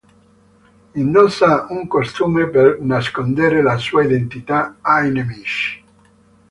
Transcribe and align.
Indossa 1.01 1.67
un 1.69 1.85
costume 1.85 2.47
per 2.47 2.79
nascondere 2.81 3.61
la 3.61 3.77
sua 3.77 4.01
identità 4.03 4.77
ai 4.81 5.11
nemici. 5.11 5.83